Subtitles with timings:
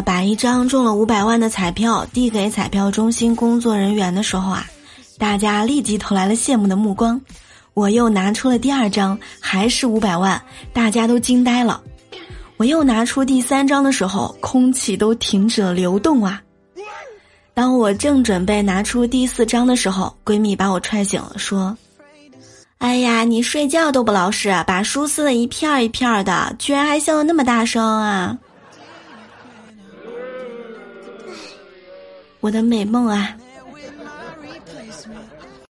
[0.00, 4.66] 把一张中了五百万的彩票递给彩票中心工作人员的时候啊，
[5.18, 7.20] 大家立即投来了羡慕的目光。
[7.74, 10.40] 我又拿出了第二张，还是五百万，
[10.72, 11.80] 大家都惊呆了。
[12.56, 16.42] 我又拿出第三张的时候，空气都停止了流动啊！
[17.54, 21.76] 当我正准备拿出第四张的时候，闺蜜把我踹醒了，说
[22.78, 28.36] ：“哎呀，你睡觉都不老实，把书撕的一片一片的，居然还笑得那么大声啊！”
[32.40, 33.36] 我的美梦啊！